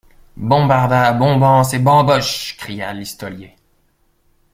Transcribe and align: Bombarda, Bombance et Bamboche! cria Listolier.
Bombarda, 0.35 1.13
Bombance 1.13 1.75
et 1.75 1.77
Bamboche! 1.77 2.57
cria 2.57 2.91
Listolier. 2.91 3.55